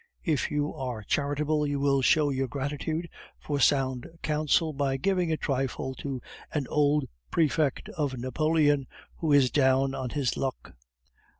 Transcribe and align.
If 0.23 0.49
you 0.49 0.73
are 0.73 1.03
charitable, 1.03 1.67
you 1.67 1.79
will 1.79 2.01
show 2.01 2.31
your 2.31 2.47
gratitude 2.47 3.07
for 3.37 3.59
sound 3.59 4.07
counsel 4.23 4.73
by 4.73 4.97
giving 4.97 5.31
a 5.31 5.37
trifle 5.37 5.93
to 6.01 6.19
an 6.51 6.65
old 6.69 7.07
prefect 7.29 7.87
of 7.89 8.17
Napoleon 8.17 8.87
who 9.17 9.31
is 9.31 9.51
down 9.51 9.93
on 9.93 10.09
his 10.09 10.35
luck." 10.35 10.73